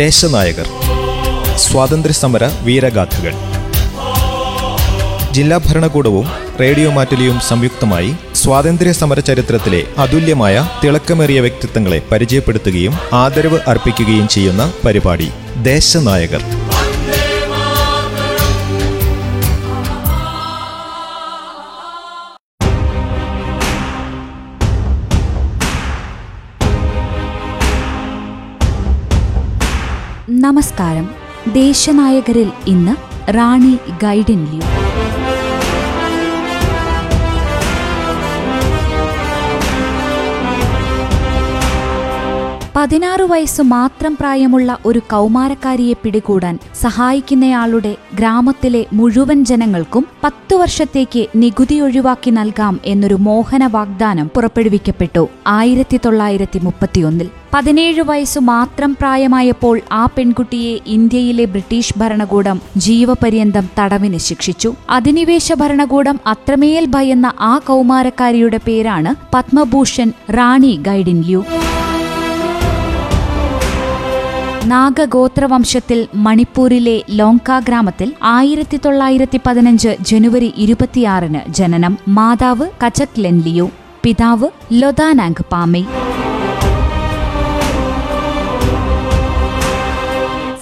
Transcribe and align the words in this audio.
ദേശനായകർ. 0.00 0.66
സ്വാതന്ത്ര്യസമര 1.56 2.44
വീരഗാഥകൾ. 2.62 3.32
ജില്ലാ 5.32 5.60
ഭരണകൂടവും 5.66 6.26
റേഡിയോ 6.60 6.90
മാറ്റലിയും 6.90 7.40
സംയുക്തമായി 7.40 8.14
സ്വാതന്ത്ര്യ 8.34 8.92
സമര 8.92 9.20
ചരിത്രത്തിലെ 9.20 9.82
അതുല്യമായ 9.98 10.68
തിളക്കമേറിയ 10.84 11.40
വ്യക്തിത്വങ്ങളെ 11.40 12.02
പരിചയപ്പെടുത്തുകയും 12.12 12.94
ആദരവ് 13.12 13.58
അർപ്പിക്കുകയും 13.68 14.28
ചെയ്യുന്ന 14.28 14.72
പരിപാടി 14.84 15.28
ദേശനായകർ. 15.62 16.69
നമസ്കാരം. 30.50 31.04
ദേശനായകരിൽ 31.52 32.48
ഇന്ന് 32.68 32.94
റാണി 33.32 33.78
ഗൈഡൻ 34.02 34.40
ലിയു 34.44 34.66
പതിനാറ് 42.74 43.22
വയസ്സ് 43.22 43.62
മാത്രം 43.68 44.16
പ്രായമുള്ള 44.16 44.78
ഒരു 44.86 44.98
കൗമാരക്കാരിയെ 45.10 45.94
പിടികൂടാൻ 45.94 46.58
സഹായിക്കുന്നയാളുടെ 46.74 47.96
ഗ്രാമത്തിലെ 48.14 48.86
മുഴുവൻ 48.92 49.44
ജനങ്ങൾക്കും 49.44 50.04
പത്തു 50.22 50.56
വർഷത്തേക്ക് 50.56 51.26
നികുതി 51.36 51.80
ഒഴിവാക്കി 51.80 52.30
നൽകാം 52.30 52.80
എന്നൊരു 52.84 53.14
മോഹന 53.20 53.66
വാഗ്ദാനം 53.66 54.28
പുറപ്പെടുവിക്കപ്പെട്ടു 54.28 55.24
ആയിരത്തി 55.46 56.00
തൊള്ളായിരത്തി 56.04 56.58
മുപ്പത്തിയൊന്നിൽ 56.58 57.30
പതിനേഴ് 57.54 58.02
വയസ്സു 58.02 58.40
മാത്രം 58.48 58.94
പ്രായമായപ്പോൾ 58.94 59.80
ആ 59.92 60.06
പെൺകുട്ടിയെ 60.16 60.80
ഇന്ത്യയിലെ 60.86 61.44
ബ്രിട്ടീഷ് 61.44 61.94
ഭരണകൂടം 61.98 62.60
ജീവപര്യന്തം 62.76 63.68
തടവിന് 63.78 64.18
ശിക്ഷിച്ചു. 64.18 64.74
അധിനിവേശ 64.90 65.52
ഭരണകൂടം 65.52 66.20
അത്രമേൽ 66.26 66.84
ഭയന്ന 66.90 67.32
ആ 67.40 67.58
കൗമാരക്കാരിയുടെ 67.66 68.60
പേരാണ് 68.66 69.12
പത്മഭൂഷൺ 69.34 70.12
റാണി 70.30 70.78
ഗൈഡിൻല്യൂ 70.82 71.42
നാഗഗോത്രവംശത്തിൽ 74.70 76.08
മണിപ്പൂരിലെ 76.14 77.02
ലോങ്ക 77.10 77.58
ഗ്രാമത്തിൽ 77.58 78.12
ആയിരത്തി 78.22 78.76
തൊള്ളായിരത്തി 78.76 79.40
പതിനഞ്ച് 79.46 79.96
ജനുവരി 80.00 80.52
ഇരുപത്തിയാറിന് 80.56 81.40
ജനനം 81.52 81.98
മാതാവ് 82.08 82.66
കചക് 82.86 83.18
ലെൻലിയു 83.18 83.70
പിതാവ് 84.02 84.48
ലൊദാനാങ് 84.72 85.42
പാമേ. 85.52 85.82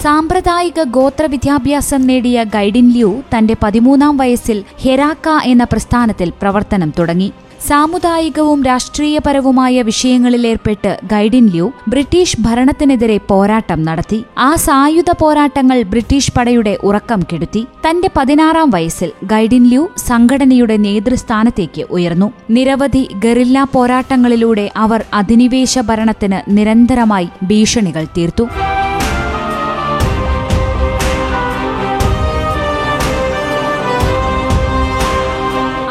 സാമ്പ്രദായിക 0.01 0.83
ഗോത്ര 0.83 1.25
വിദ്യാഭ്യാസം 1.25 2.01
നേടിയ 2.07 2.43
ഗൈഡിൻ 2.43 2.87
ലിയു 2.91 3.21
തന്റെ 3.37 3.55
പതിമൂന്നാം 3.63 4.17
വയസ്സിൽ 4.17 4.63
ഹെരാക്ക 4.77 5.29
എന്ന 5.43 5.63
പ്രസ്ഥാനത്തിൽ 5.63 6.29
പ്രവർത്തനം 6.41 6.93
തുടങ്ങി. 6.99 7.31
സാമുദായികവും 7.67 8.63
രാഷ്ട്രീയപരവുമായ 8.63 9.81
വിഷയങ്ങളിലേർപ്പെട്ട് 9.81 10.99
ഗൈഡിൻ 11.03 11.47
ല്യൂ 11.47 11.71
ബ്രിട്ടീഷ് 11.87 12.37
ഭരണത്തിനെതിരെ 12.39 13.17
പോരാട്ടം 13.17 13.83
നടത്തി. 13.83 14.23
ആ 14.37 14.55
സായുധ 14.55 15.11
പോരാട്ടങ്ങൾ 15.19 15.81
ബ്രിട്ടീഷ് 15.83 16.33
പടയുടെ 16.37 16.77
ഉറക്കം 16.83 17.21
കെടുത്തി. 17.33 17.65
തന്റെ 17.89 18.09
പതിനാറാം 18.17 18.69
വയസ്സിൽ 18.69 19.11
ഗൈഡിൻ 19.23 19.65
ല്യൂ 19.69 19.87
സംഘടനയുടെ 19.97 20.77
നേതൃസ്ഥാനത്തേക്ക് 20.77 21.85
ഉയർന്നു. 21.91 22.31
നിരവധി 22.49 23.09
ഗറില്ല 23.25 23.67
പോരാട്ടങ്ങളിലൂടെ 23.73 24.71
അവർ 24.75 25.03
അധിനിവേശ 25.13 25.79
ഭരണത്തിന് 25.79 26.57
നിരന്തരമായി 26.57 27.29
ഭീഷണികൾ 27.43 28.03
തീർത്തു. 28.17 28.47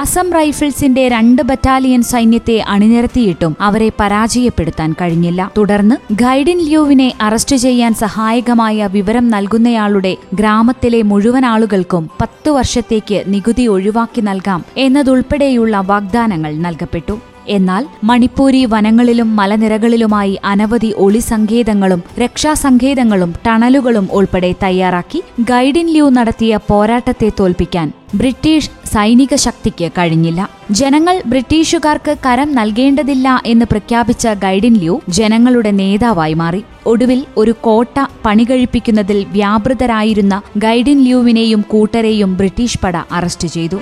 അസം 0.08 0.32
റൈഫിൾസിന്റെ 0.32 1.08
രണ്ട് 1.08 1.42
ബറ്റാലിയൻ 1.42 2.02
സൈന്യത്തെ 2.02 2.60
അണിനിരത്തിയിട്ടും 2.60 3.56
അവരെ 3.60 3.88
പരാജയപ്പെടുത്താൻ 4.00 4.92
കഴിഞ്ഞില്ല. 4.92 5.50
തുടർന്ന് 5.58 6.14
ഗൈഡിൻ 6.14 6.58
ലിയോവിനെ 6.58 7.12
അറസ്റ്റ് 7.20 7.56
ചെയ്യാൻ 7.56 7.94
സഹായകമായ 7.94 8.86
വിവരം 8.86 9.28
നൽകുന്നയാളുടെ 9.28 10.16
ഗ്രാമത്തിലെ 10.34 11.02
മുഴുവൻ 11.02 11.46
ആളുകൾക്കും 11.46 12.10
പത്തു 12.20 12.50
വർഷത്തേക്ക് 12.50 13.24
നികുതി 13.26 13.66
ഒഴിവാക്കി 13.66 14.20
നൽകാം 14.20 14.64
എന്നതുൾപ്പെടെയുള്ള 14.76 15.80
വാഗ്ദാനങ്ങൾ 15.80 16.54
നൽകപ്പെട്ടു. 16.56 17.18
എന്നാൽ 17.48 17.84
മണിപ്പൂരി 18.04 18.64
വനങ്ങളിലും 18.64 19.36
മലനിരകളിലുമായി 19.36 20.38
അനവധി 20.44 20.94
ഒളിസങ്കേതങ്ങളും 20.96 22.02
രക്ഷാസങ്കേതങ്ങളും 22.18 23.34
ടണലുകളും 23.46 24.08
ഉൾപ്പെടെ 24.12 24.54
തയ്യാറാക്കി 24.62 25.22
ഗൈഡിൻ 25.40 25.86
ലിയു 25.86 26.08
നടത്തിയ 26.10 26.58
പോരാട്ടത്തെ 26.70 27.30
തോൽപ്പിക്കാൻ 27.40 27.92
ബ്രിട്ടീഷ് 28.14 28.70
സൈനിക 28.84 29.34
ശക്തിക്ക് 29.34 29.92
കഴിഞ്ഞില്ല. 29.98 30.48
ജനങ്ങൾ 30.70 31.22
ബ്രിട്ടീഷുകാർക്ക് 31.26 32.16
കരം 32.26 32.54
നൽകേണ്ടതില്ല 32.54 33.42
എന്ന് 33.46 33.66
പ്രഖ്യാപിച്ച 33.70 34.28
ഗൈഡിൻ 34.28 34.74
ലിയു 34.74 35.00
ജനങ്ങളുടെ 35.08 35.70
നേതാവായി 35.70 36.34
മാറി. 36.34 36.64
ഒടുവിൽ 36.86 37.24
ഒരു 37.36 37.54
കോട്ട 37.60 38.06
പണികഴിപ്പിക്കുന്നതിൽ 38.26 39.26
വ്യാപൃതരായിരുന്ന 39.32 40.42
ഗൈഡിൻ 40.56 41.04
ലിയുവിനെയും 41.04 41.64
കൂട്ടരെയും 41.68 42.36
ബ്രിട്ടീഷ് 42.36 42.78
പട 42.84 42.96
അറസ്റ്റ് 43.12 43.48
ചെയ്തു. 43.48 43.80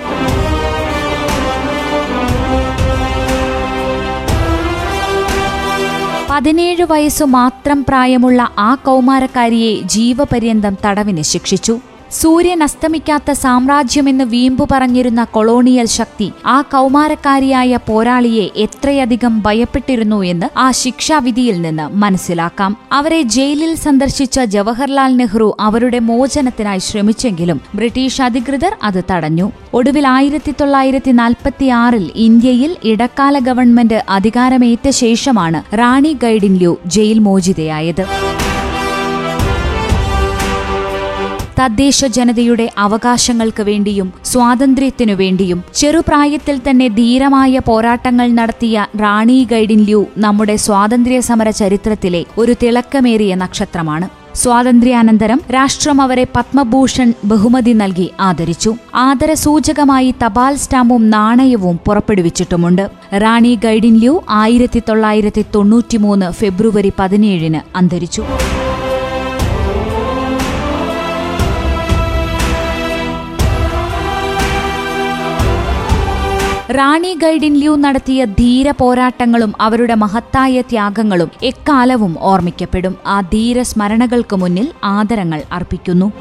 പതിനേഴ് 6.37 6.83
വയസ്സു 6.83 7.25
മാത്രം 7.35 7.79
പ്രായമുള്ള 7.83 8.41
ആ 8.59 8.75
കൗമാരക്കാരിയെ 8.87 9.71
ജീവപര്യന്തം 9.93 10.77
തടവിന് 10.85 11.21
ശിക്ഷിച്ചു. 11.21 11.75
സൂര്യൻ 12.11 12.63
അസ്തമിക്കാത്ത 12.63 13.31
സാമ്രാജ്യമെന്ന് 13.31 14.23
വീമ്പു 14.23 14.67
പറഞ്ഞിരുന്ന 14.71 15.23
കൊളോണിയൽ 15.23 15.85
ശക്തി 15.85 16.31
ആ 16.45 16.61
കൗമാരക്കാരിയായ 16.61 17.79
പോരാളിയെ 17.87 18.49
എത്രയധികം 18.55 19.43
ഭയപ്പെട്ടിരുന്നു 19.45 20.23
എന്ന് 20.23 20.59
ആ 20.59 20.71
ശിക്ഷാവിധിയിൽ 20.71 21.61
നിന്ന് 21.61 21.83
മനസ്സിലാക്കാം. 21.83 22.77
അവരെ 22.91 23.21
ജയിലിൽ 23.21 23.75
സന്ദർശിച്ച 23.75 24.39
ജവഹർലാൽ 24.39 25.15
നെഹ്റു 25.15 25.57
അവരുടെ 25.59 25.99
മോചനത്തിനായി 25.99 26.79
ശ്രമിച്ചെങ്കിലും 26.79 27.61
ബ്രിട്ടീഷ് 27.75 28.21
അധികൃതർ 28.21 28.75
അത് 28.83 29.03
തടഞ്ഞു. 29.11 29.51
ഒടുവിൽ 29.73 30.07
ആയിരത്തി 30.07 30.53
തൊള്ളായിരത്തി 30.61 31.11
നാൽപ്പത്തിയാറിൽ 31.11 32.11
ഇന്ത്യയിൽ 32.15 32.75
ഇടക്കാല 32.83 33.39
ഗവൺമെന്റ് 33.39 34.03
അധികാരമേറ്റ 34.09 34.89
ശേഷമാണ് 34.89 35.77
റാണി 35.77 36.17
ഗൈഡിൻ 36.23 36.57
ലു 36.57 36.77
ജയിൽ 36.85 37.19
മോചിതയായത്. 37.19 38.05
തദ്ദേശ 41.59 42.05
ജനതയുടെ 42.05 42.65
അവകാശങ്ങൾക്ക് 42.77 43.63
വേണ്ടിയും 43.63 44.13
സ്വാതന്ത്ര്യത്തിനു 44.25 45.13
വേണ്ടിയും 45.13 45.63
ചെറുപ്രായത്തിൽ 45.75 46.61
തന്നെ 46.69 46.87
ധീരമായ 46.87 47.59
പോരാട്ടങ്ങൾ 47.69 48.27
നടത്തിയ 48.39 48.85
റാണി 49.01 49.47
ഗൈഡിൻ 49.51 49.81
ല്യൂ 49.85 50.05
നമ്മുടെ 50.17 50.55
സ്വാതന്ത്ര്യ 50.55 51.19
സമര 51.19 51.49
ചരിത്രത്തിലെ 51.49 52.25
ഒരു 52.37 52.55
തിളക്കമേറിയ 52.63 53.35
നക്ഷത്രമാണ്. 53.35 54.07
സ്വാതന്ത്ര്യാനന്തരം 54.35 55.39
രാഷ്ട്രം 55.53 56.01
അവരെ 56.01 56.27
പത്മഭൂഷൺ 56.35 57.13
ബഹുമതി 57.25 57.73
നൽകി 57.73 58.11
ആദരിച്ചു. 58.19 58.71
ആദരസൂചകമായി 58.95 60.11
തപാൽ 60.23 60.55
സ്റ്റാമ്പും 60.55 61.09
നാണയവും 61.09 61.79
പുറപ്പെടുവിച്ചിട്ടുമുണ്ട്. 61.87 62.85
റാണി 63.13 63.55
ഗൈഡിൻ 63.63 63.97
ല്യൂ 64.03 64.21
ആയിരത്തി 64.29 64.81
തൊള്ളായിരത്തി 64.89 65.45
തൊണ്ണൂറ്റിമൂന്ന് 65.55 66.31
ഫെബ്രുവരി 66.31 66.93
പതിനേഴിന് 66.99 67.61
അന്തരിച്ചു. 67.77 68.23
റാണി 76.69 77.13
ഗൈഡിൻ 77.13 77.53
ലിയു 77.53 77.75
നടത്തിയ 77.75 78.25
ധീര 78.25 78.71
പോരാട്ടങ്ങളും 78.71 79.53
അവരുടെ 79.61 79.93
മഹത്തായ 79.93 80.61
ത്യാഗങ്ങളും 80.61 81.29
എക്കാലവും 81.43 82.15
ഓർമ്മിക്കപ്പെടും. 82.19 82.95
ആ 83.07 83.21
ധീര 83.21 83.61
സ്മരണകൾക്ക് 83.61 84.35
മുന്നിൽ 84.35 84.67
ആദരങ്ങൾ 84.83 85.41
അർപ്പിക്കുന്നു. 85.51 86.11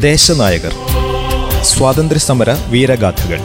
ദേശനായകർ. 0.00 0.74
സ്വാതന്ത്ര്യസമര 1.62 2.50
വീരഗാഥകൾ. 2.50 3.40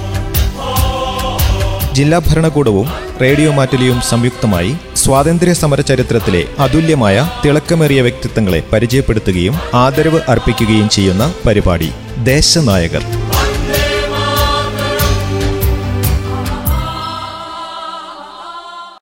ജില്ലാ 1.94 2.20
ഭരണകൂടവും 2.20 2.90
റേഡിയോ 3.22 3.52
മാറ്റലിയും 3.52 4.02
സംയുക്തമായി 4.02 4.76
സ്വാതന്ത്ര്യ 4.96 5.54
സമര 5.54 5.82
ചരിത്രത്തിലെ 5.82 6.44
അതുല്യമായ 6.60 7.30
തിളക്കമേറിയ 7.46 8.02
വ്യക്തിത്വങ്ങളെ 8.02 8.64
പരിചയപ്പെടുത്തുകയും 8.74 9.56
ആദരവ് 9.74 10.20
അർപ്പിക്കുകയും 10.30 10.90
ചെയ്യുന്ന 10.90 11.34
പരിപാടി 11.46 11.92
ദേശനായകർ. 12.24 13.21